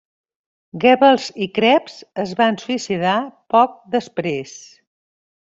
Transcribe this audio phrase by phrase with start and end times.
[0.85, 3.15] Goebbels i Krebs es van suïcidar
[3.57, 4.57] poc després.